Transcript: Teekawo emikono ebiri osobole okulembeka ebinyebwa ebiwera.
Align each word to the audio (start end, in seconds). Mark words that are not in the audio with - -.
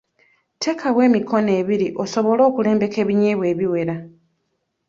Teekawo 0.61 0.99
emikono 1.07 1.51
ebiri 1.59 1.87
osobole 2.03 2.41
okulembeka 2.49 2.97
ebinyebwa 3.03 3.45
ebiwera. 3.53 3.95